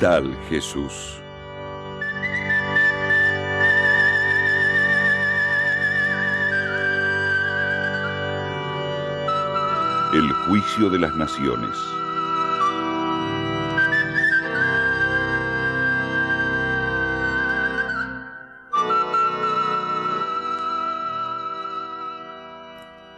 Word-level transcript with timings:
Tal 0.00 0.32
Jesús. 0.48 1.20
El 10.14 10.32
juicio 10.46 10.88
de 10.88 11.00
las 11.00 11.16
naciones. 11.16 11.76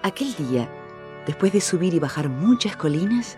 Aquel 0.03 0.35
día, 0.37 0.67
después 1.27 1.53
de 1.53 1.61
subir 1.61 1.93
y 1.93 1.99
bajar 1.99 2.31
muchas 2.31 2.75
colinas, 2.75 3.37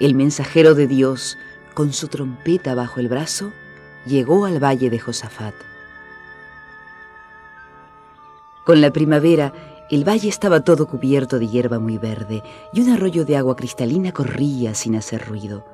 el 0.00 0.16
mensajero 0.16 0.74
de 0.74 0.88
Dios, 0.88 1.38
con 1.80 1.94
su 1.94 2.08
trompeta 2.08 2.74
bajo 2.74 3.00
el 3.00 3.08
brazo, 3.08 3.52
llegó 4.04 4.44
al 4.44 4.62
valle 4.62 4.90
de 4.90 4.98
Josafat. 4.98 5.54
Con 8.66 8.82
la 8.82 8.90
primavera, 8.90 9.54
el 9.90 10.06
valle 10.06 10.28
estaba 10.28 10.60
todo 10.60 10.86
cubierto 10.86 11.38
de 11.38 11.48
hierba 11.48 11.78
muy 11.78 11.96
verde 11.96 12.42
y 12.74 12.82
un 12.82 12.90
arroyo 12.90 13.24
de 13.24 13.38
agua 13.38 13.56
cristalina 13.56 14.12
corría 14.12 14.74
sin 14.74 14.94
hacer 14.94 15.26
ruido. 15.26 15.64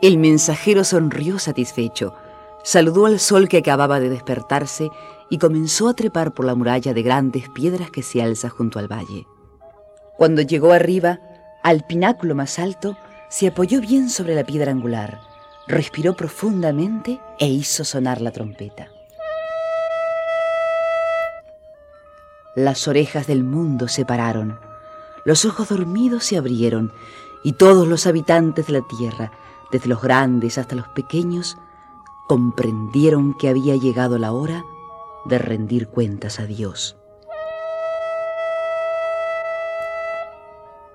El 0.00 0.16
mensajero 0.16 0.84
sonrió 0.84 1.38
satisfecho, 1.38 2.14
saludó 2.64 3.04
al 3.04 3.20
sol 3.20 3.46
que 3.46 3.58
acababa 3.58 4.00
de 4.00 4.08
despertarse 4.08 4.88
y 5.28 5.36
comenzó 5.36 5.90
a 5.90 5.94
trepar 5.94 6.32
por 6.32 6.46
la 6.46 6.54
muralla 6.54 6.94
de 6.94 7.02
grandes 7.02 7.50
piedras 7.50 7.90
que 7.90 8.02
se 8.02 8.22
alza 8.22 8.48
junto 8.48 8.78
al 8.78 8.90
valle. 8.90 9.26
Cuando 10.16 10.40
llegó 10.40 10.72
arriba, 10.72 11.20
al 11.62 11.84
pináculo 11.86 12.34
más 12.34 12.58
alto, 12.58 12.96
se 13.36 13.48
apoyó 13.48 13.82
bien 13.82 14.08
sobre 14.08 14.34
la 14.34 14.44
piedra 14.44 14.72
angular, 14.72 15.20
respiró 15.66 16.16
profundamente 16.16 17.20
e 17.38 17.46
hizo 17.46 17.84
sonar 17.84 18.22
la 18.22 18.30
trompeta. 18.30 18.88
Las 22.54 22.88
orejas 22.88 23.26
del 23.26 23.44
mundo 23.44 23.88
se 23.88 24.06
pararon, 24.06 24.58
los 25.26 25.44
ojos 25.44 25.68
dormidos 25.68 26.24
se 26.24 26.38
abrieron 26.38 26.94
y 27.44 27.52
todos 27.52 27.86
los 27.86 28.06
habitantes 28.06 28.68
de 28.68 28.72
la 28.72 28.86
tierra, 28.88 29.32
desde 29.70 29.90
los 29.90 30.00
grandes 30.00 30.56
hasta 30.56 30.74
los 30.74 30.88
pequeños, 30.88 31.58
comprendieron 32.28 33.36
que 33.36 33.50
había 33.50 33.76
llegado 33.76 34.16
la 34.16 34.32
hora 34.32 34.64
de 35.26 35.36
rendir 35.36 35.88
cuentas 35.88 36.40
a 36.40 36.46
Dios. 36.46 36.96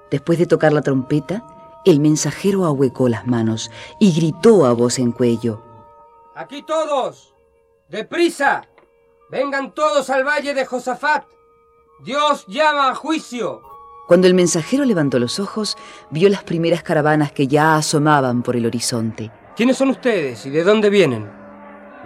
Después 0.10 0.40
de 0.40 0.48
tocar 0.48 0.74
la 0.74 0.82
trompeta, 0.82 1.46
el 1.86 2.00
mensajero 2.00 2.66
ahuecó 2.66 3.10
las 3.10 3.26
manos 3.28 3.72
y 4.00 4.14
gritó 4.14 4.66
a 4.66 4.74
voz 4.74 5.00
en 5.00 5.12
cuello. 5.12 5.62
Aquí 6.36 6.64
todos. 6.64 7.34
Deprisa. 7.90 8.68
Vengan 9.30 9.74
todos 9.74 10.10
al 10.10 10.24
valle 10.24 10.54
de 10.54 10.66
Josafat. 10.66 11.26
Dios 12.04 12.46
llama 12.48 12.90
a 12.90 12.96
juicio. 12.96 13.62
Cuando 14.08 14.28
el 14.28 14.34
mensajero 14.34 14.84
levantó 14.86 15.20
los 15.20 15.40
ojos, 15.40 15.78
vio 16.10 16.30
las 16.30 16.44
primeras 16.44 16.84
caravanas 16.84 17.32
que 17.32 17.48
ya 17.48 17.76
asomaban 17.76 18.44
por 18.44 18.56
el 18.56 18.66
horizonte. 18.66 19.32
¿Quiénes 19.56 19.78
son 19.78 19.90
ustedes 19.90 20.46
y 20.46 20.50
de 20.50 20.64
dónde 20.64 20.90
vienen? 20.90 21.32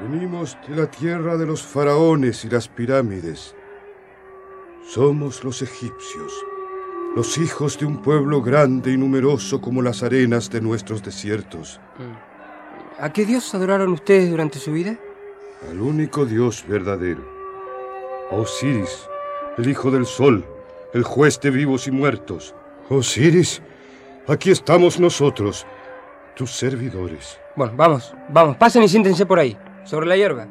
Venimos 0.01 0.57
de 0.67 0.75
la 0.75 0.91
tierra 0.91 1.37
de 1.37 1.45
los 1.45 1.63
faraones 1.63 2.45
y 2.45 2.49
las 2.49 2.67
pirámides. 2.67 3.55
Somos 4.87 5.43
los 5.43 5.61
egipcios 5.61 6.33
los 7.15 7.37
hijos 7.37 7.79
de 7.79 7.85
un 7.85 8.01
pueblo 8.01 8.41
grande 8.41 8.91
y 8.91 8.97
numeroso 8.97 9.61
como 9.61 9.81
las 9.81 10.03
arenas 10.03 10.49
de 10.49 10.59
nuestros 10.59 11.01
desiertos. 11.01 11.79
¿A 12.99 13.11
qué 13.13 13.25
Dios 13.25 13.55
adoraron 13.55 13.93
ustedes 13.93 14.29
durante 14.29 14.59
su 14.59 14.73
vida? 14.73 14.99
Al 15.69 15.79
único 15.79 16.25
Dios 16.25 16.65
verdadero. 16.67 17.25
Osiris, 18.31 19.07
el 19.57 19.69
hijo 19.69 19.91
del 19.91 20.05
sol, 20.05 20.45
el 20.93 21.03
juez 21.03 21.39
de 21.39 21.51
vivos 21.51 21.87
y 21.87 21.91
muertos. 21.91 22.53
Osiris, 22.89 23.61
aquí 24.27 24.51
estamos 24.51 24.99
nosotros, 24.99 25.65
tus 26.35 26.51
servidores. 26.51 27.39
Bueno, 27.55 27.73
vamos, 27.77 28.13
vamos, 28.27 28.57
pasen 28.57 28.83
y 28.83 28.89
siéntense 28.89 29.25
por 29.25 29.39
ahí, 29.39 29.57
sobre 29.85 30.05
la 30.05 30.17
hierba. 30.17 30.47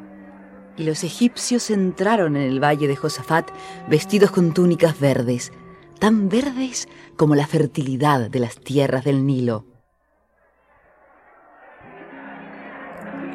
Y 0.77 0.83
los 0.83 1.03
egipcios 1.03 1.69
entraron 1.69 2.35
en 2.35 2.49
el 2.49 2.59
valle 2.59 2.87
de 2.87 2.95
Josafat 2.95 3.51
vestidos 3.87 4.31
con 4.31 4.51
túnicas 4.51 4.99
verdes 4.99 5.51
tan 5.99 6.29
verdes 6.29 6.87
como 7.15 7.35
la 7.35 7.47
fertilidad 7.47 8.29
de 8.29 8.39
las 8.39 8.57
tierras 8.59 9.03
del 9.03 9.25
Nilo. 9.25 9.65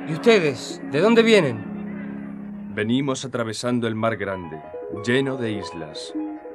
¿Y 0.08 0.12
ustedes? 0.12 0.80
¿De 0.90 1.00
dónde 1.00 1.22
vienen? 1.22 2.72
Venimos 2.74 3.24
atravesando 3.24 3.86
el 3.86 3.94
mar 3.94 4.16
grande, 4.16 4.60
lleno 5.06 5.36
de 5.36 5.52
islas. 5.52 6.14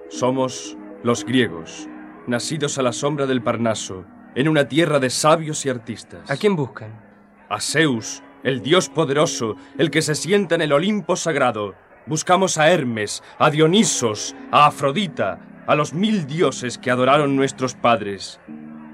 Somos 0.09 0.77
los 1.03 1.25
griegos, 1.25 1.87
nacidos 2.27 2.77
a 2.77 2.81
la 2.81 2.91
sombra 2.91 3.25
del 3.25 3.41
Parnaso, 3.41 4.05
en 4.35 4.49
una 4.49 4.67
tierra 4.67 4.99
de 4.99 5.09
sabios 5.09 5.65
y 5.65 5.69
artistas. 5.69 6.29
¿A 6.29 6.35
quién 6.35 6.55
buscan? 6.55 7.01
A 7.49 7.59
Zeus, 7.61 8.21
el 8.43 8.61
dios 8.61 8.89
poderoso, 8.89 9.55
el 9.77 9.89
que 9.89 10.01
se 10.01 10.15
sienta 10.15 10.55
en 10.55 10.61
el 10.61 10.73
Olimpo 10.73 11.15
sagrado. 11.15 11.75
Buscamos 12.05 12.57
a 12.57 12.69
Hermes, 12.69 13.23
a 13.39 13.49
Dionisos, 13.49 14.35
a 14.51 14.67
Afrodita, 14.67 15.39
a 15.67 15.75
los 15.75 15.93
mil 15.93 16.27
dioses 16.27 16.77
que 16.77 16.91
adoraron 16.91 17.35
nuestros 17.35 17.73
padres 17.73 18.39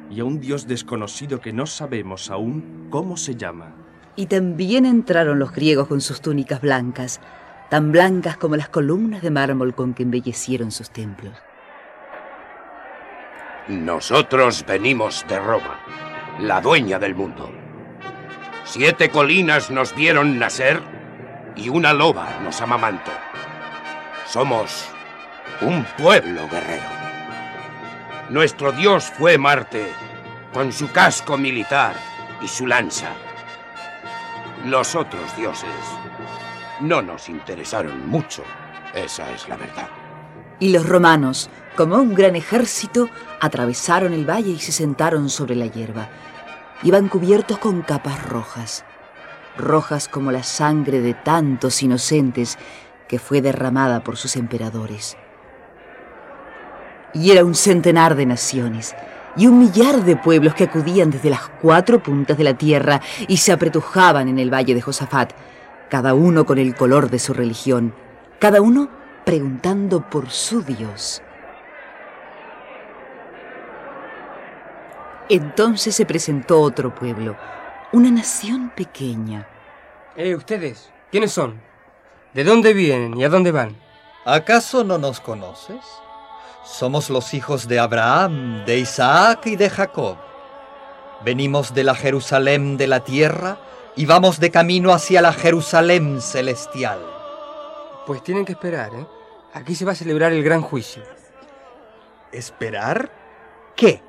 y 0.10 0.20
a 0.20 0.26
un 0.26 0.40
dios 0.40 0.68
desconocido 0.68 1.40
que 1.40 1.54
no 1.54 1.66
sabemos 1.66 2.30
aún 2.30 2.88
cómo 2.90 3.18
se 3.18 3.36
llama. 3.36 3.74
Y 4.16 4.26
también 4.28 4.86
entraron 4.86 5.40
los 5.40 5.54
griegos 5.54 5.88
con 5.88 6.02
sus 6.02 6.22
túnicas 6.22 6.62
blancas, 6.62 7.22
tan 7.70 7.92
blancas 7.92 8.38
como 8.38 8.56
las 8.56 8.70
columnas 8.70 9.22
de 9.22 9.32
mármol 9.32 9.74
con 9.74 9.94
que 9.94 10.04
embellecieron 10.04 10.72
sus 10.72 10.90
templos. 10.90 11.34
Nosotros 13.68 14.66
venimos 14.68 15.26
de 15.30 15.40
Roma, 15.40 15.80
la 16.40 16.60
dueña 16.60 17.00
del 17.00 17.16
mundo. 17.16 17.50
Siete 18.66 19.10
colinas 19.10 19.72
nos 19.72 19.96
vieron 19.96 20.40
nacer 20.40 20.82
y 21.56 21.70
una 21.70 21.94
loba 21.94 22.40
nos 22.44 22.60
amamantó. 22.62 23.12
Somos 24.26 24.90
un 25.62 25.86
pueblo 25.98 26.48
guerrero. 26.50 26.90
Nuestro 28.30 28.72
dios 28.72 29.12
fue 29.18 29.38
Marte, 29.38 29.92
con 30.54 30.72
su 30.72 30.92
casco 30.92 31.38
militar 31.38 31.96
y 32.42 32.48
su 32.48 32.66
lanza. 32.66 33.10
Los 34.66 34.96
otros 34.96 35.36
dioses 35.36 35.70
no 36.80 37.02
nos 37.02 37.30
interesaron 37.30 38.08
mucho, 38.08 38.44
esa 38.96 39.32
es 39.32 39.48
la 39.48 39.58
verdad. 39.58 39.90
Y 40.60 40.70
los 40.70 40.88
romanos, 40.88 41.50
como 41.76 41.98
un 41.98 42.16
gran 42.16 42.36
ejército, 42.36 43.10
atravesaron 43.40 44.14
el 44.14 44.30
valle 44.30 44.52
y 44.52 44.60
se 44.60 44.72
sentaron 44.72 45.30
sobre 45.30 45.56
la 45.56 45.68
hierba. 45.68 46.10
Iban 46.84 47.08
cubiertos 47.08 47.60
con 47.60 47.82
capas 47.82 48.24
rojas, 48.28 48.84
rojas 49.58 50.08
como 50.08 50.32
la 50.32 50.44
sangre 50.44 51.02
de 51.02 51.14
tantos 51.14 51.84
inocentes 51.84 52.58
que 53.08 53.20
fue 53.20 53.42
derramada 53.42 54.04
por 54.04 54.18
sus 54.18 54.36
emperadores 54.36 55.18
y 57.14 57.32
era 57.32 57.44
un 57.44 57.56
centenar 57.56 58.16
de 58.16 58.26
naciones 58.26 58.96
y 59.36 59.48
un 59.48 59.60
millar 59.60 60.04
de 60.04 60.16
pueblos 60.16 60.56
que 60.56 60.66
acudían 60.66 61.12
desde 61.12 61.30
las 61.30 61.48
cuatro 61.62 62.02
puntas 62.02 62.38
de 62.38 62.44
la 62.44 62.54
tierra 62.54 63.02
y 63.28 63.38
se 63.38 63.52
apretujaban 63.52 64.28
en 64.28 64.40
el 64.40 64.54
valle 64.54 64.74
de 64.74 64.82
Josafat, 64.82 65.32
cada 65.90 66.14
uno 66.14 66.46
con 66.46 66.58
el 66.58 66.76
color 66.76 67.10
de 67.10 67.20
su 67.20 67.34
religión, 67.34 67.94
cada 68.40 68.62
uno 68.62 68.90
preguntando 69.26 70.10
por 70.10 70.30
su 70.30 70.64
Dios. 70.64 71.22
Entonces 75.30 75.96
se 75.96 76.06
presentó 76.06 76.60
otro 76.60 76.94
pueblo, 76.94 77.38
una 77.94 78.12
nación 78.12 78.72
pequeña. 78.76 79.48
Eh, 80.18 80.36
ustedes, 80.36 80.90
¿quiénes 81.10 81.32
son? 81.32 81.62
¿De 82.34 82.44
dónde 82.44 82.74
vienen 82.74 83.18
y 83.18 83.24
a 83.24 83.30
dónde 83.30 83.52
van? 83.52 83.78
¿Acaso 84.26 84.84
no 84.84 84.98
nos 84.98 85.22
conoces? 85.22 85.80
Somos 86.64 87.10
los 87.10 87.34
hijos 87.34 87.68
de 87.68 87.80
Abraham, 87.80 88.66
de 88.66 88.78
Isaac 88.78 89.48
y 89.48 89.56
de 89.56 89.70
Jacob. 89.70 90.18
Venimos 91.26 91.74
de 91.74 91.84
la 91.84 91.96
Jerusalén 91.96 92.78
de 92.78 92.88
la 92.88 93.04
tierra 93.04 93.58
y 93.96 94.06
vamos 94.06 94.40
de 94.40 94.52
camino 94.52 94.94
hacia 94.94 95.22
la 95.22 95.34
Jerusalén 95.34 96.22
celestial. 96.22 97.00
Pues 98.06 98.24
tienen 98.24 98.46
que 98.46 98.52
esperar, 98.52 98.94
¿eh? 98.94 99.08
Aquí 99.54 99.76
se 99.76 99.86
va 99.86 99.94
a 99.94 99.96
celebrar 99.96 100.32
el 100.34 100.44
gran 100.44 100.62
juicio. 100.62 101.04
¿Esperar? 102.32 103.12
¿Qué? 103.76 104.02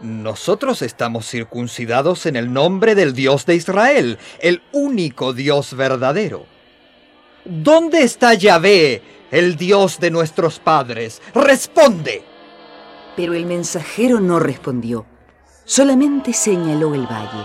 Nosotros 0.00 0.82
estamos 0.82 1.28
circuncidados 1.28 2.26
en 2.26 2.36
el 2.36 2.52
nombre 2.52 2.94
del 2.94 3.14
Dios 3.14 3.46
de 3.46 3.54
Israel, 3.54 4.18
el 4.40 4.62
único 4.72 5.32
Dios 5.32 5.74
verdadero. 5.74 6.53
¿Dónde 7.44 8.02
está 8.02 8.34
Yahvé, 8.34 9.02
el 9.34 9.56
Dios 9.56 9.98
de 9.98 10.12
nuestros 10.12 10.60
padres. 10.60 11.20
Responde. 11.34 12.24
Pero 13.16 13.34
el 13.34 13.46
mensajero 13.46 14.20
no 14.20 14.38
respondió, 14.38 15.06
solamente 15.64 16.32
señaló 16.32 16.94
el 16.94 17.04
valle. 17.06 17.44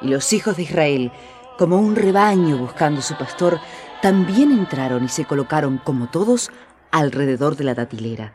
Y 0.00 0.08
los 0.08 0.32
hijos 0.32 0.56
de 0.56 0.64
Israel, 0.64 1.12
como 1.58 1.78
un 1.78 1.94
rebaño 1.94 2.56
buscando 2.58 3.00
su 3.02 3.16
pastor, 3.16 3.60
también 4.00 4.50
entraron 4.50 5.04
y 5.04 5.08
se 5.08 5.24
colocaron, 5.24 5.78
como 5.78 6.10
todos, 6.10 6.50
alrededor 6.90 7.54
de 7.54 7.64
la 7.64 7.74
datilera. 7.74 8.32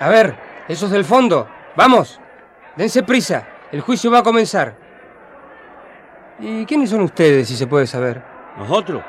A 0.00 0.08
ver, 0.08 0.36
esos 0.66 0.90
del 0.90 1.04
fondo, 1.04 1.48
vamos, 1.76 2.18
dense 2.76 3.04
prisa, 3.04 3.46
el 3.70 3.82
juicio 3.82 4.10
va 4.10 4.18
a 4.18 4.24
comenzar. 4.24 4.87
¿Y 6.40 6.64
quiénes 6.66 6.90
son 6.90 7.00
ustedes, 7.00 7.48
si 7.48 7.56
se 7.56 7.66
puede 7.66 7.86
saber? 7.86 8.22
¿Nosotros? 8.56 9.02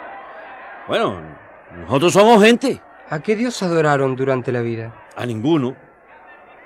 Bueno, 0.87 1.21
nosotros 1.81 2.13
somos 2.13 2.43
gente. 2.43 2.81
¿A 3.09 3.19
qué 3.19 3.35
Dios 3.35 3.61
adoraron 3.61 4.15
durante 4.15 4.51
la 4.51 4.61
vida? 4.61 4.93
A 5.15 5.25
ninguno. 5.25 5.75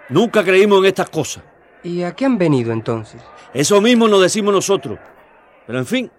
Nunca 0.10 0.44
creímos 0.44 0.80
en 0.80 0.86
estas 0.86 1.10
cosas. 1.10 1.44
¿Y 1.84 2.04
a 2.04 2.14
qué 2.14 2.26
han 2.26 2.38
venido 2.38 2.72
entonces? 2.72 3.22
Eso 3.54 3.82
mismo 3.82 4.08
nos 4.08 4.22
decimos 4.22 4.54
nosotros. 4.54 5.00
Pero 5.68 5.80
en 5.80 5.86
fin, 5.86 6.12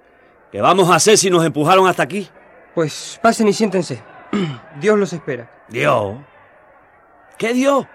¿qué 0.52 0.60
vamos 0.60 0.90
a 0.90 0.96
hacer 0.96 1.16
si 1.16 1.30
nos 1.30 1.44
empujaron 1.44 1.86
hasta 1.86 2.02
aquí? 2.02 2.28
Pues 2.74 3.18
pasen 3.22 3.48
y 3.48 3.52
siéntense. 3.52 4.02
Dios 4.80 4.98
los 4.98 5.12
espera. 5.12 5.50
Dios. 5.68 6.16
¿Qué 7.38 7.54
Dios? 7.54 7.86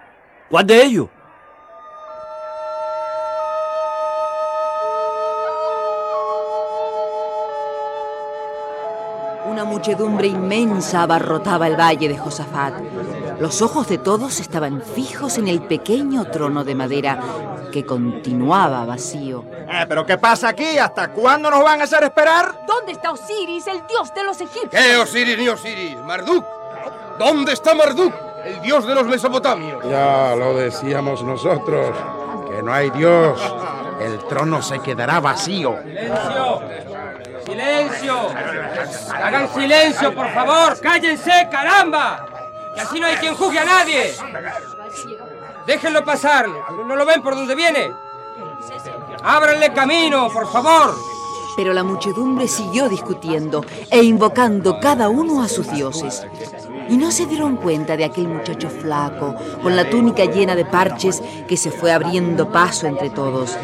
¿Cuál 0.49 0.65
de 0.65 0.83
ellos? 0.83 1.09
Muchedumbre 9.89 10.27
inmensa 10.27 11.01
abarrotaba 11.01 11.65
el 11.65 11.75
valle 11.75 12.07
de 12.07 12.15
Josafat. 12.15 12.75
Los 13.39 13.63
ojos 13.63 13.87
de 13.87 13.97
todos 13.97 14.39
estaban 14.39 14.83
fijos 14.83 15.39
en 15.39 15.47
el 15.47 15.63
pequeño 15.63 16.25
trono 16.25 16.63
de 16.63 16.75
madera 16.75 17.19
que 17.71 17.83
continuaba 17.83 18.85
vacío. 18.85 19.45
Eh, 19.51 19.85
¿Pero 19.87 20.05
qué 20.05 20.19
pasa 20.19 20.49
aquí? 20.49 20.77
¿Hasta 20.77 21.07
cuándo 21.07 21.49
nos 21.49 21.63
van 21.63 21.81
a 21.81 21.85
hacer 21.85 22.03
esperar? 22.03 22.53
¿Dónde 22.67 22.91
está 22.91 23.11
Osiris, 23.11 23.65
el 23.65 23.81
dios 23.87 24.13
de 24.13 24.23
los 24.23 24.39
egipcios? 24.39 24.69
¿Qué 24.69 24.95
Osiris 24.97 25.37
ni 25.39 25.49
Osiris? 25.49 25.97
¿Marduk? 26.05 26.45
¿Dónde 27.17 27.53
está 27.53 27.73
Marduk, 27.73 28.13
el 28.45 28.61
dios 28.61 28.85
de 28.85 28.93
los 28.93 29.07
mesopotamios? 29.07 29.83
Ya 29.89 30.35
lo 30.35 30.55
decíamos 30.55 31.23
nosotros, 31.23 31.97
que 32.47 32.61
no 32.61 32.71
hay 32.71 32.91
Dios. 32.91 33.41
El 33.99 34.19
trono 34.27 34.61
se 34.61 34.79
quedará 34.79 35.19
vacío. 35.19 35.77
¡Silencio! 35.83 36.98
¡Silencio! 37.69 38.29
¡Hagan 39.13 39.53
silencio, 39.53 40.15
por 40.15 40.33
favor! 40.33 40.79
¡Cállense, 40.79 41.47
caramba! 41.51 42.25
Y 42.75 42.79
así 42.79 42.99
no 42.99 43.05
hay 43.05 43.15
quien 43.17 43.35
juzgue 43.35 43.59
a 43.59 43.65
nadie. 43.65 44.15
Déjenlo 45.67 46.03
pasar. 46.03 46.47
¿No 46.47 46.95
lo 46.95 47.05
ven 47.05 47.21
por 47.21 47.35
dónde 47.35 47.53
viene? 47.53 47.91
¡Ábranle 49.23 49.71
camino, 49.71 50.29
por 50.29 50.51
favor! 50.51 50.95
Pero 51.55 51.73
la 51.73 51.83
muchedumbre 51.83 52.47
siguió 52.47 52.89
discutiendo 52.89 53.63
e 53.91 54.01
invocando 54.01 54.79
cada 54.79 55.09
uno 55.09 55.43
a 55.43 55.47
sus 55.47 55.71
dioses. 55.71 56.25
Y 56.89 56.97
no 56.97 57.11
se 57.11 57.25
dieron 57.25 57.57
cuenta 57.57 57.95
de 57.95 58.05
aquel 58.05 58.27
muchacho 58.27 58.69
flaco, 58.69 59.35
con 59.61 59.75
la 59.75 59.89
túnica 59.89 60.25
llena 60.25 60.55
de 60.55 60.65
parches, 60.65 61.21
que 61.47 61.55
se 61.55 61.71
fue 61.71 61.91
abriendo 61.91 62.51
paso 62.51 62.87
entre 62.87 63.09
todos. 63.09 63.57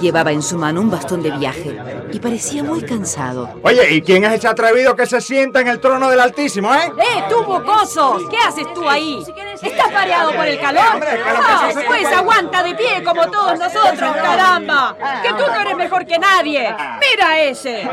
Llevaba 0.00 0.30
en 0.30 0.42
su 0.42 0.58
mano 0.58 0.82
un 0.82 0.90
bastón 0.90 1.22
de 1.22 1.30
viaje 1.30 1.74
y 2.12 2.18
parecía 2.18 2.62
muy 2.62 2.82
cansado. 2.82 3.48
Oye, 3.62 3.94
¿y 3.94 4.02
quién 4.02 4.24
es 4.24 4.34
ese 4.34 4.46
atrevido 4.46 4.94
que 4.94 5.06
se 5.06 5.22
sienta 5.22 5.62
en 5.62 5.68
el 5.68 5.80
trono 5.80 6.10
del 6.10 6.20
Altísimo, 6.20 6.72
eh? 6.74 6.92
¡Eh, 6.98 7.24
tú, 7.30 7.42
bocoso! 7.44 8.18
¿Qué 8.30 8.36
haces 8.46 8.66
tú 8.74 8.86
ahí? 8.86 9.24
¿Estás 9.62 9.90
mareado 9.92 10.32
por 10.32 10.46
el 10.46 10.60
calor? 10.60 10.82
Ah, 10.84 11.70
pues 11.86 12.06
aguanta 12.08 12.62
de 12.62 12.74
pie 12.74 13.02
como 13.02 13.30
todos 13.30 13.58
nosotros, 13.58 14.16
caramba. 14.16 14.96
Que 15.22 15.30
tú 15.30 15.44
no 15.46 15.60
eres 15.60 15.76
mejor 15.76 16.04
que 16.04 16.18
nadie. 16.18 16.74
Mira 17.00 17.40
ese. 17.40 17.88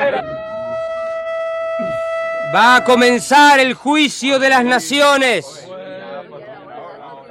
Va 2.53 2.75
a 2.75 2.83
comenzar 2.83 3.59
el 3.59 3.73
juicio 3.73 4.37
de 4.37 4.49
las 4.49 4.63
naciones. 4.63 5.67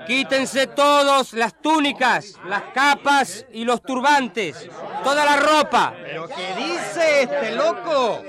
Quítense 0.05 0.67
todos 0.67 1.33
las 1.33 1.55
túnicas, 1.63 2.35
las 2.47 2.63
capas 2.75 3.47
y 3.53 3.65
los 3.65 3.81
turbantes. 3.83 4.69
Toda 5.05 5.25
la 5.25 5.37
ropa. 5.37 5.95
¿Pero 6.03 6.27
qué 6.27 6.55
dice 6.57 7.23
este 7.23 7.53
loco? 7.53 8.21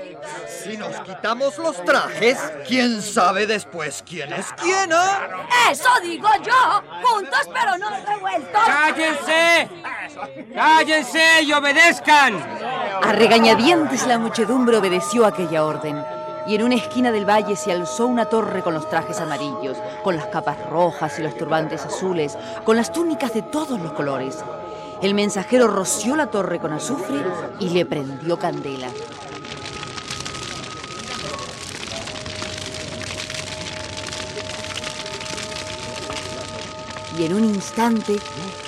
Si 0.46 0.76
nos 0.76 1.00
quitamos 1.00 1.58
los 1.58 1.84
trajes, 1.84 2.38
¿quién 2.68 3.02
sabe 3.02 3.48
después 3.48 4.04
quién 4.08 4.32
es 4.32 4.46
quién, 4.52 4.92
ah? 4.92 5.46
Eso 5.70 5.90
digo 6.00 6.28
yo. 6.44 6.82
Juntos 7.02 7.50
pero 7.52 7.76
no 7.76 7.90
revueltos. 8.06 8.62
¡Cállense! 8.64 9.68
¡Cállense 10.54 11.42
y 11.42 11.52
obedezcan! 11.52 12.40
A 13.02 13.12
regañadientes 13.12 14.06
la 14.06 14.16
muchedumbre 14.18 14.76
obedeció 14.76 15.26
aquella 15.26 15.64
orden. 15.64 16.00
Y 16.46 16.54
en 16.54 16.62
una 16.62 16.74
esquina 16.74 17.10
del 17.10 17.28
valle 17.28 17.56
se 17.56 17.72
alzó 17.72 18.06
una 18.06 18.26
torre 18.26 18.62
con 18.62 18.74
los 18.74 18.88
trajes 18.90 19.18
amarillos, 19.20 19.78
con 20.02 20.16
las 20.16 20.26
capas 20.26 20.58
rojas 20.68 21.18
y 21.18 21.22
los 21.22 21.36
turbantes 21.36 21.84
azules, 21.86 22.36
con 22.64 22.76
las 22.76 22.92
túnicas 22.92 23.32
de 23.32 23.42
todos 23.42 23.80
los 23.80 23.92
colores. 23.92 24.44
El 25.00 25.14
mensajero 25.14 25.68
roció 25.68 26.16
la 26.16 26.26
torre 26.26 26.58
con 26.58 26.72
azufre 26.72 27.16
y 27.60 27.70
le 27.70 27.86
prendió 27.86 28.38
candela. 28.38 28.88
Y 37.18 37.24
en 37.24 37.34
un 37.34 37.44
instante, 37.44 38.18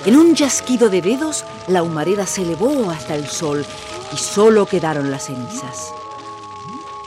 en 0.05 0.15
un 0.15 0.33
chasquido 0.33 0.89
de 0.89 1.01
dedos, 1.01 1.43
la 1.67 1.83
humareda 1.83 2.25
se 2.25 2.43
elevó 2.43 2.89
hasta 2.89 3.13
el 3.13 3.27
sol 3.27 3.65
y 4.13 4.17
solo 4.17 4.65
quedaron 4.65 5.11
las 5.11 5.25
cenizas. 5.25 5.91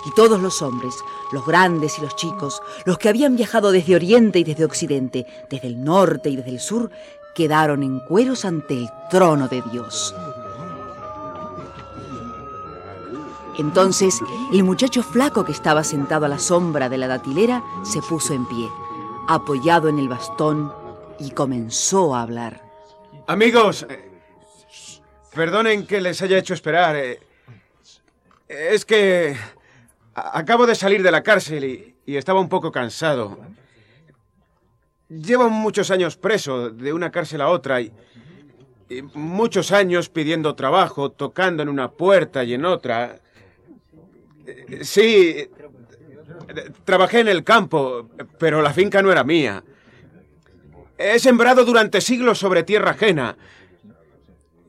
Y 0.06 0.10
todos 0.12 0.40
los 0.40 0.62
hombres, 0.62 0.94
los 1.32 1.44
grandes 1.46 1.98
y 1.98 2.02
los 2.02 2.16
chicos, 2.16 2.62
los 2.84 2.98
que 2.98 3.08
habían 3.08 3.36
viajado 3.36 3.70
desde 3.70 3.96
Oriente 3.96 4.38
y 4.38 4.44
desde 4.44 4.64
Occidente, 4.64 5.26
desde 5.50 5.68
el 5.68 5.84
norte 5.84 6.30
y 6.30 6.36
desde 6.36 6.50
el 6.50 6.60
sur, 6.60 6.90
quedaron 7.34 7.82
en 7.82 8.00
cueros 8.00 8.44
ante 8.44 8.74
el 8.74 8.88
trono 9.10 9.46
de 9.48 9.62
Dios. 9.70 10.14
Entonces, 13.58 14.20
el 14.52 14.64
muchacho 14.64 15.02
flaco 15.02 15.44
que 15.44 15.52
estaba 15.52 15.84
sentado 15.84 16.24
a 16.24 16.28
la 16.28 16.38
sombra 16.38 16.88
de 16.88 16.96
la 16.96 17.08
datilera 17.08 17.62
se 17.82 18.00
puso 18.00 18.32
en 18.32 18.46
pie, 18.46 18.70
apoyado 19.28 19.88
en 19.88 19.98
el 19.98 20.08
bastón, 20.08 20.72
y 21.18 21.32
comenzó 21.32 22.14
a 22.14 22.22
hablar. 22.22 22.62
Amigos, 23.26 23.86
eh, 23.90 24.10
perdonen 25.34 25.86
que 25.86 26.00
les 26.00 26.22
haya 26.22 26.38
hecho 26.38 26.54
esperar. 26.54 26.96
eh, 26.96 27.20
Es 28.48 28.86
que 28.86 29.36
acabo 30.14 30.66
de 30.66 30.74
salir 30.74 31.02
de 31.02 31.10
la 31.10 31.22
cárcel 31.22 31.64
y, 31.64 32.16
estaba 32.16 32.40
un 32.40 32.48
poco 32.48 32.72
cansado. 32.72 33.38
Llevo 35.08 35.48
muchos 35.48 35.90
años 35.90 36.16
preso, 36.16 36.70
de 36.70 36.92
una 36.92 37.10
cárcel 37.10 37.40
a 37.40 37.48
otra, 37.48 37.80
y, 37.80 37.92
y 38.88 39.02
muchos 39.14 39.70
años 39.70 40.08
pidiendo 40.08 40.54
trabajo, 40.56 41.10
tocando 41.10 41.62
en 41.62 41.68
una 41.68 41.92
puerta 41.92 42.42
y 42.42 42.54
en 42.54 42.64
otra. 42.64 43.20
Eh, 44.46 44.80
Sí, 44.82 45.36
eh, 45.36 45.50
trabajé 46.84 47.20
en 47.20 47.28
el 47.28 47.44
campo, 47.44 48.08
pero 48.38 48.62
la 48.62 48.72
finca 48.72 49.02
no 49.02 49.12
era 49.12 49.24
mía. 49.24 49.62
He 50.98 51.18
sembrado 51.18 51.64
durante 51.64 52.00
siglos 52.00 52.38
sobre 52.38 52.62
tierra 52.62 52.92
ajena. 52.92 53.36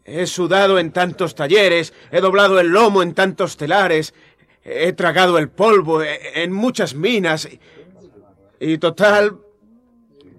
He 0.06 0.26
sudado 0.28 0.80
en 0.80 0.92
tantos 0.92 1.36
talleres, 1.36 1.94
he 2.12 2.22
doblado 2.22 2.60
el 2.60 2.68
lomo 2.68 3.04
en 3.04 3.14
tantos 3.14 3.58
telares, 3.58 4.14
he 4.64 4.94
tragado 4.94 5.38
el 5.38 5.50
polvo 5.50 6.04
e- 6.04 6.44
en 6.44 6.52
muchas 6.52 6.96
minas. 6.96 7.48
Y 8.60 8.78
total, 8.78 9.40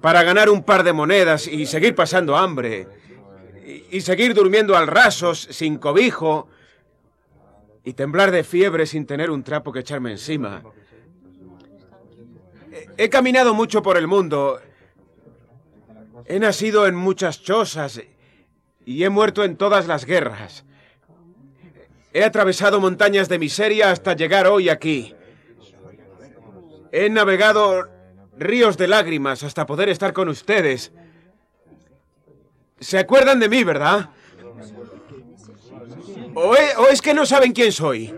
para 0.00 0.22
ganar 0.22 0.48
un 0.48 0.62
par 0.62 0.84
de 0.84 0.92
monedas 0.92 1.46
y 1.46 1.66
seguir 1.66 1.94
pasando 1.94 2.36
hambre, 2.36 2.86
y, 3.90 4.00
seguir 4.00 4.34
durmiendo 4.34 4.76
al 4.76 4.86
raso, 4.86 5.34
sin 5.34 5.78
cobijo, 5.78 6.48
y 7.84 7.94
temblar 7.94 8.30
de 8.30 8.44
fiebre 8.44 8.86
sin 8.86 9.06
tener 9.06 9.30
un 9.30 9.42
trapo 9.42 9.72
que 9.72 9.80
echarme 9.80 10.12
encima. 10.12 10.62
He 12.96 13.08
caminado 13.08 13.54
mucho 13.54 13.82
por 13.82 13.96
el 13.96 14.06
mundo. 14.06 14.60
He 16.26 16.38
nacido 16.38 16.86
en 16.86 16.94
muchas 16.94 17.42
chozas 17.42 18.00
y 18.84 19.04
he 19.04 19.10
muerto 19.10 19.44
en 19.44 19.56
todas 19.56 19.86
las 19.86 20.04
guerras. 20.04 20.64
He 22.14 22.24
atravesado 22.24 22.80
montañas 22.80 23.28
de 23.28 23.38
miseria 23.38 23.90
hasta 23.90 24.14
llegar 24.14 24.46
hoy 24.46 24.68
aquí. 24.68 25.14
He 26.92 27.08
navegado 27.08 27.88
ríos 28.36 28.76
de 28.76 28.88
lágrimas 28.88 29.42
hasta 29.42 29.66
poder 29.66 29.88
estar 29.88 30.12
con 30.12 30.28
ustedes. 30.28 30.92
¿Se 32.80 32.98
acuerdan 32.98 33.40
de 33.40 33.48
mí, 33.48 33.64
verdad? 33.64 34.10
¿O 36.34 36.50
o 36.50 36.88
es, 36.88 37.00
que 37.00 37.14
no 37.14 37.24
saben 37.24 37.52
quién 37.52 37.72
soy? 37.72 38.14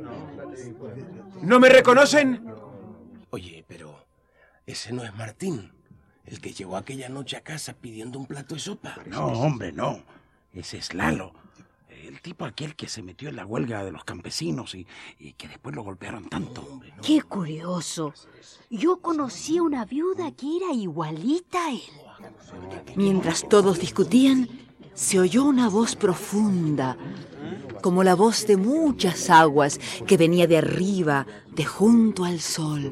¿No 1.42 1.60
me 1.60 1.68
reconocen? 1.68 2.44
Oye, 3.30 3.64
pero 3.68 4.06
ese 4.66 4.92
no 4.92 5.04
es 5.04 5.14
Martín. 5.14 5.72
El 6.24 6.40
que 6.40 6.52
llegó 6.52 6.76
aquella 6.76 7.08
noche 7.08 7.36
a 7.36 7.42
casa 7.42 7.74
pidiendo 7.74 8.18
un 8.18 8.26
plato 8.26 8.54
de 8.54 8.60
sopa. 8.60 8.96
No, 9.06 9.26
hombre, 9.26 9.72
no. 9.72 10.02
Ese 10.54 10.78
es 10.78 10.94
Lalo. 10.94 11.34
El 12.06 12.20
tipo 12.20 12.44
aquel 12.44 12.76
que 12.76 12.86
se 12.86 13.02
metió 13.02 13.30
en 13.30 13.36
la 13.36 13.46
huelga 13.46 13.82
de 13.82 13.90
los 13.90 14.04
campesinos 14.04 14.74
y, 14.74 14.86
y 15.18 15.32
que 15.32 15.48
después 15.48 15.74
lo 15.74 15.82
golpearon 15.82 16.28
tanto. 16.28 16.80
Qué 17.02 17.22
curioso. 17.22 18.12
Yo 18.68 18.98
conocí 18.98 19.56
a 19.56 19.62
una 19.62 19.86
viuda 19.86 20.30
que 20.32 20.58
era 20.58 20.72
igualita 20.72 21.66
a 21.66 21.70
él. 21.72 21.80
Mientras 22.94 23.48
todos 23.48 23.80
discutían, 23.80 24.48
se 24.92 25.18
oyó 25.18 25.44
una 25.44 25.68
voz 25.68 25.96
profunda, 25.96 26.96
como 27.82 28.04
la 28.04 28.14
voz 28.14 28.46
de 28.46 28.56
muchas 28.56 29.30
aguas 29.30 29.80
que 30.06 30.16
venía 30.16 30.46
de 30.46 30.58
arriba, 30.58 31.26
de 31.52 31.64
junto 31.64 32.24
al 32.24 32.40
sol. 32.40 32.90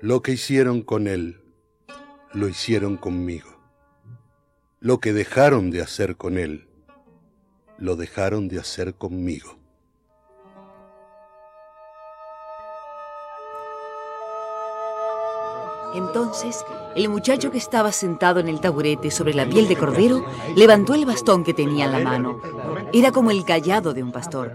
Lo 0.00 0.22
que 0.22 0.32
hicieron 0.32 0.82
con 0.82 1.06
él, 1.06 1.40
lo 2.34 2.48
hicieron 2.48 2.96
conmigo. 2.96 3.53
Lo 4.84 5.00
que 5.00 5.14
dejaron 5.14 5.70
de 5.70 5.80
hacer 5.80 6.16
con 6.16 6.36
él, 6.36 6.68
lo 7.78 7.96
dejaron 7.96 8.48
de 8.48 8.58
hacer 8.58 8.92
conmigo. 8.92 9.56
Entonces, 15.94 16.62
el 16.96 17.08
muchacho 17.08 17.50
que 17.50 17.56
estaba 17.56 17.92
sentado 17.92 18.40
en 18.40 18.48
el 18.48 18.60
taburete 18.60 19.10
sobre 19.10 19.32
la 19.32 19.48
piel 19.48 19.68
de 19.68 19.76
cordero 19.76 20.22
levantó 20.54 20.92
el 20.92 21.06
bastón 21.06 21.44
que 21.44 21.54
tenía 21.54 21.86
en 21.86 21.92
la 21.92 22.00
mano. 22.00 22.42
Era 22.92 23.10
como 23.10 23.30
el 23.30 23.42
callado 23.46 23.94
de 23.94 24.02
un 24.02 24.12
pastor. 24.12 24.52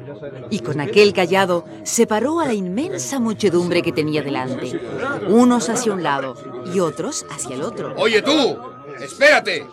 Y 0.51 0.59
con 0.59 0.79
aquel 0.79 1.11
callado 1.11 1.65
separó 1.81 2.39
a 2.39 2.45
la 2.45 2.53
inmensa 2.53 3.17
muchedumbre 3.19 3.81
que 3.81 3.93
tenía 3.93 4.21
delante. 4.21 4.79
Unos 5.27 5.69
hacia 5.69 5.91
un 5.91 6.03
lado 6.03 6.35
y 6.71 6.81
otros 6.81 7.25
hacia 7.31 7.55
el 7.55 7.63
otro. 7.63 7.95
Oye 7.97 8.21
tú, 8.21 8.59
espérate. 8.99 9.65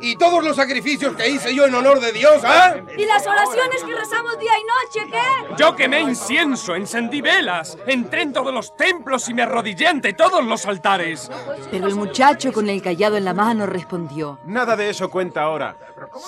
¿Y 0.00 0.16
todos 0.16 0.44
los 0.44 0.56
sacrificios 0.56 1.16
que 1.16 1.28
hice 1.28 1.54
yo 1.54 1.66
en 1.66 1.74
honor 1.74 2.00
de 2.00 2.12
Dios, 2.12 2.42
ah? 2.44 2.76
¿Y 2.96 3.04
las 3.04 3.26
oraciones 3.26 3.82
que 3.82 3.94
rezamos 3.94 4.38
día 4.38 4.52
y 4.58 4.64
noche, 4.64 5.10
qué? 5.10 5.54
Yo 5.56 5.74
quemé 5.74 6.00
incienso, 6.00 6.74
encendí 6.74 7.20
velas, 7.20 7.78
entré 7.86 8.22
en 8.22 8.32
todos 8.32 8.52
los 8.52 8.76
templos 8.76 9.28
y 9.28 9.34
me 9.34 9.42
arrodillé 9.42 9.86
ante 9.86 10.12
todos 10.12 10.44
los 10.44 10.66
altares. 10.66 11.30
Pero 11.70 11.86
el 11.86 11.94
muchacho 11.94 12.52
con 12.52 12.68
el 12.68 12.82
callado 12.82 13.16
en 13.16 13.24
la 13.24 13.34
mano 13.34 13.66
respondió. 13.66 14.38
Nada 14.44 14.76
de 14.76 14.90
eso 14.90 15.10
cuenta 15.10 15.42
ahora. 15.42 15.76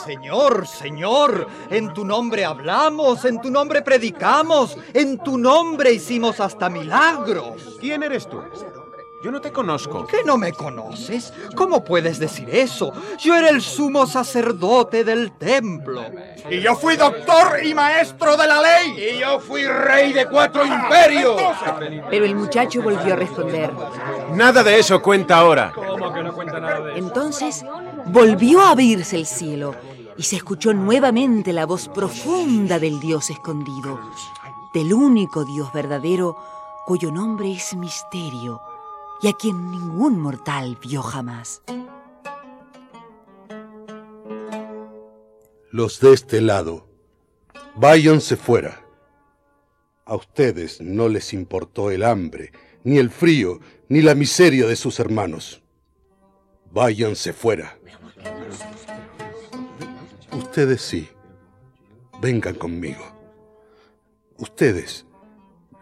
Señor, 0.05 0.67
Señor, 0.67 1.47
en 1.71 1.93
tu 1.93 2.05
nombre 2.05 2.45
hablamos, 2.45 3.25
en 3.25 3.41
tu 3.41 3.51
nombre 3.51 3.83
predicamos, 3.83 4.77
en 4.95 5.19
tu 5.19 5.37
nombre 5.39 5.93
hicimos 5.93 6.41
hasta 6.41 6.69
milagros. 6.71 7.77
¿Quién 7.81 8.03
eres 8.03 8.29
tú? 8.29 8.43
Yo 9.21 9.33
no 9.33 9.41
te 9.41 9.51
conozco. 9.51 10.07
¿Que 10.07 10.23
no 10.23 10.39
me 10.39 10.53
conoces? 10.53 11.33
¿Cómo 11.57 11.83
puedes 11.83 12.21
decir 12.21 12.49
eso? 12.51 12.93
Yo 13.19 13.35
era 13.35 13.49
el 13.49 13.61
sumo 13.61 14.07
sacerdote 14.07 15.03
del 15.03 15.33
templo. 15.33 16.05
Y 16.49 16.61
yo 16.61 16.77
fui 16.77 16.97
doctor 16.97 17.65
y 17.65 17.75
maestro 17.75 18.37
de 18.37 18.47
la 18.47 18.63
ley. 18.63 19.15
Y 19.15 19.19
yo 19.19 19.41
fui 19.41 19.67
rey 19.67 20.13
de 20.13 20.27
cuatro 20.27 20.65
imperios. 20.65 21.41
Pero 22.09 22.25
el 22.25 22.37
muchacho 22.37 22.81
volvió 22.81 23.15
a 23.15 23.17
responder. 23.17 23.73
Nada 24.35 24.63
de 24.63 24.79
eso 24.79 25.03
cuenta 25.03 25.39
ahora. 25.39 25.73
¿Cómo 25.75 26.13
que 26.13 26.23
no 26.23 26.33
cuenta 26.33 26.61
nada 26.61 26.81
de 26.81 26.93
eso? 26.93 26.99
Entonces 26.99 27.67
volvió 28.07 28.61
a 28.61 28.71
abrirse 28.71 29.17
el 29.17 29.27
cielo 29.27 29.75
y 30.17 30.23
se 30.23 30.37
escuchó 30.37 30.73
nuevamente 30.73 31.53
la 31.53 31.67
voz 31.67 31.89
profunda 31.89 32.79
del 32.79 33.01
Dios 33.01 33.31
escondido, 33.31 34.01
del 34.73 34.93
único 34.93 35.45
Dios 35.45 35.73
verdadero 35.73 36.37
cuyo 36.87 37.11
nombre 37.11 37.53
es 37.53 37.75
misterio 37.75 38.63
y 39.21 39.29
a 39.29 39.33
quien 39.33 39.71
ningún 39.71 40.19
mortal 40.19 40.79
vio 40.81 41.03
jamás. 41.03 41.63
Los 45.71 46.01
de 46.01 46.13
este 46.13 46.41
lado, 46.41 46.87
váyanse 47.75 48.37
fuera. 48.37 48.85
A 50.05 50.15
ustedes 50.15 50.81
no 50.81 51.09
les 51.09 51.33
importó 51.33 51.91
el 51.91 52.03
hambre, 52.03 52.53
ni 52.85 52.99
el 52.99 53.11
frío, 53.11 53.61
ni 53.89 54.01
la 54.01 54.15
miseria 54.15 54.67
de 54.67 54.77
sus 54.77 54.99
hermanos. 55.01 55.63
Váyanse 56.71 57.33
fuera. 57.33 57.79
Ustedes 60.33 60.81
sí, 60.81 61.09
vengan 62.23 62.55
conmigo. 62.55 63.05
Ustedes, 64.39 65.05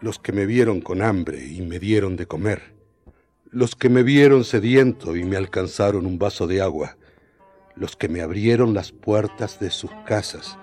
los 0.01 0.19
que 0.19 0.33
me 0.33 0.45
vieron 0.45 0.81
con 0.81 1.01
hambre 1.01 1.45
y 1.45 1.61
me 1.61 1.79
dieron 1.79 2.17
de 2.17 2.25
comer 2.25 2.76
los 3.51 3.75
que 3.75 3.89
me 3.89 4.03
vieron 4.03 4.43
sediento 4.43 5.15
y 5.15 5.23
me 5.23 5.37
alcanzaron 5.37 6.05
un 6.05 6.19
vaso 6.19 6.47
de 6.47 6.61
agua, 6.61 6.97
los 7.75 7.95
que 7.95 8.09
me 8.09 8.21
abrieron 8.21 8.73
las 8.73 8.91
puertas 8.91 9.59
de 9.59 9.69
sus 9.69 9.91
casas 10.05 10.57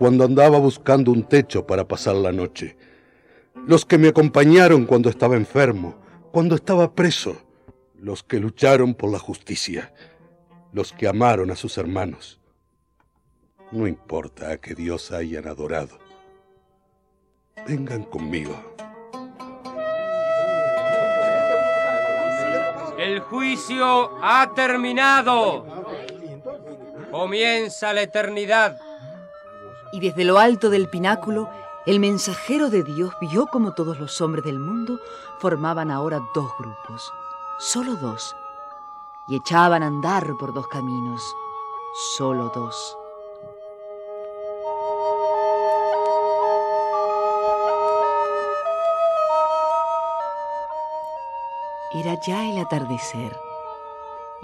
cuando 0.00 0.24
andaba 0.24 0.58
buscando 0.58 1.12
un 1.12 1.24
techo 1.24 1.66
para 1.66 1.86
pasar 1.86 2.14
la 2.14 2.32
noche, 2.32 2.74
los 3.66 3.84
que 3.84 3.98
me 3.98 4.08
acompañaron 4.08 4.86
cuando 4.86 5.10
estaba 5.10 5.36
enfermo, 5.36 6.00
cuando 6.32 6.54
estaba 6.54 6.94
preso, 6.94 7.36
los 7.98 8.22
que 8.22 8.40
lucharon 8.40 8.94
por 8.94 9.12
la 9.12 9.18
justicia, 9.18 9.92
los 10.72 10.92
que 10.92 11.06
amaron 11.06 11.50
a 11.50 11.56
sus 11.56 11.76
hermanos. 11.76 12.40
No 13.72 13.86
importa 13.86 14.52
a 14.52 14.56
qué 14.56 14.74
Dios 14.74 15.12
hayan 15.12 15.46
adorado. 15.46 15.98
Vengan 17.68 18.04
conmigo. 18.04 18.69
El 23.00 23.20
juicio 23.20 24.10
ha 24.22 24.50
terminado. 24.54 25.64
Comienza 27.10 27.94
la 27.94 28.02
eternidad. 28.02 28.78
Y 29.90 30.00
desde 30.00 30.24
lo 30.24 30.38
alto 30.38 30.68
del 30.68 30.90
pináculo, 30.90 31.48
el 31.86 31.98
mensajero 31.98 32.68
de 32.68 32.82
Dios 32.82 33.14
vio 33.22 33.46
como 33.46 33.72
todos 33.72 33.98
los 33.98 34.20
hombres 34.20 34.44
del 34.44 34.58
mundo 34.58 35.00
formaban 35.38 35.90
ahora 35.90 36.20
dos 36.34 36.52
grupos, 36.58 37.10
solo 37.58 37.96
dos, 37.96 38.36
y 39.28 39.36
echaban 39.36 39.82
a 39.82 39.86
andar 39.86 40.36
por 40.38 40.52
dos 40.52 40.68
caminos, 40.68 41.22
solo 42.18 42.52
dos. 42.54 42.98
Era 51.92 52.20
ya 52.20 52.48
el 52.48 52.56
atardecer 52.58 53.36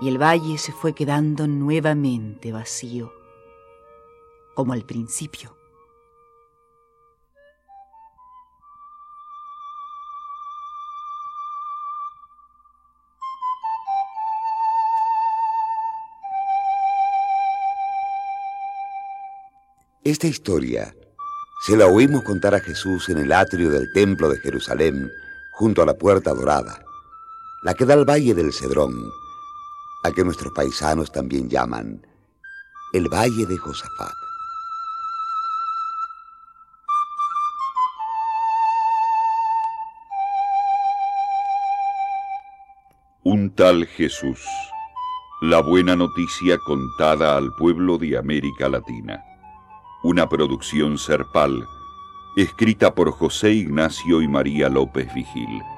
y 0.01 0.09
el 0.09 0.21
valle 0.21 0.59
se 0.59 0.73
fue 0.73 0.95
quedando 0.95 1.47
nuevamente 1.47 2.51
vacío, 2.51 3.13
como 4.57 4.73
al 4.73 4.85
principio. 4.85 5.57
Esta 20.03 20.27
historia 20.27 20.97
se 21.65 21.77
la 21.77 21.87
oímos 21.87 22.25
contar 22.25 22.57
a 22.57 22.61
Jesús 22.61 23.09
en 23.09 23.19
el 23.19 23.31
atrio 23.31 23.71
del 23.71 23.93
templo 23.93 24.29
de 24.29 24.39
Jerusalén, 24.39 25.09
junto 25.53 25.81
a 25.81 25.87
la 25.87 25.95
puerta 25.95 26.35
dorada 26.35 26.86
la 27.67 27.75
que 27.75 27.85
da 27.85 27.95
al 27.95 28.05
Valle 28.05 28.33
del 28.33 28.53
Cedrón, 28.53 28.95
a 30.05 30.13
que 30.13 30.23
nuestros 30.23 30.53
paisanos 30.53 31.11
también 31.11 31.49
llaman 31.49 32.01
el 32.93 33.09
Valle 33.09 33.45
de 33.45 33.57
Josafat. 33.59 34.15
Un 43.25 43.53
tal 43.57 43.85
Jesús, 43.85 44.39
la 45.43 45.61
buena 45.61 45.97
noticia 45.97 46.59
contada 46.59 47.37
al 47.37 47.53
pueblo 47.57 47.99
de 47.99 48.17
América 48.17 48.69
Latina. 48.69 49.25
Una 50.05 50.29
producción 50.29 50.99
serpal, 50.99 51.67
escrita 52.37 52.95
por 52.95 53.11
José 53.11 53.51
Ignacio 53.55 54.23
y 54.23 54.29
María 54.29 54.69
López 54.69 55.13
Vigil. 55.13 55.76